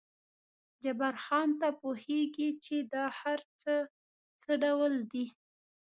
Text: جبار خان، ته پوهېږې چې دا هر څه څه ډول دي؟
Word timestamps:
جبار 0.83 1.15
خان، 1.23 1.49
ته 1.59 1.67
پوهېږې 1.81 2.49
چې 2.63 2.75
دا 2.93 3.05
هر 3.19 3.39
څه 3.61 3.73
څه 4.39 4.51
ډول 4.63 4.93
دي؟ 5.11 5.25